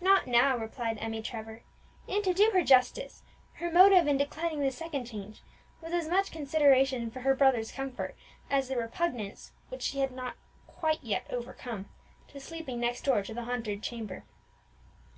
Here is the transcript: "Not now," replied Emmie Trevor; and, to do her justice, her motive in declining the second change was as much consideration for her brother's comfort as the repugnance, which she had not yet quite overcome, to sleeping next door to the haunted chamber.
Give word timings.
"Not 0.00 0.26
now," 0.26 0.56
replied 0.56 0.96
Emmie 0.98 1.20
Trevor; 1.20 1.62
and, 2.08 2.24
to 2.24 2.32
do 2.32 2.48
her 2.54 2.62
justice, 2.64 3.22
her 3.56 3.70
motive 3.70 4.06
in 4.06 4.16
declining 4.16 4.60
the 4.60 4.70
second 4.70 5.04
change 5.04 5.42
was 5.82 5.92
as 5.92 6.08
much 6.08 6.30
consideration 6.30 7.10
for 7.10 7.20
her 7.20 7.34
brother's 7.34 7.70
comfort 7.72 8.16
as 8.48 8.68
the 8.70 8.78
repugnance, 8.78 9.52
which 9.68 9.82
she 9.82 9.98
had 9.98 10.10
not 10.12 10.36
yet 11.02 11.24
quite 11.24 11.24
overcome, 11.30 11.90
to 12.28 12.40
sleeping 12.40 12.80
next 12.80 13.02
door 13.04 13.22
to 13.22 13.34
the 13.34 13.44
haunted 13.44 13.82
chamber. 13.82 14.24